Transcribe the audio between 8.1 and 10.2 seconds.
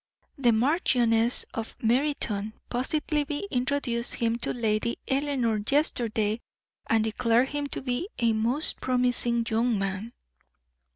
a 'most promising young man!'"